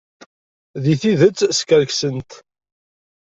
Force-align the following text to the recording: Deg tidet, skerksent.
Deg 0.83 0.95
tidet, 1.01 1.37
skerksent. 1.59 2.31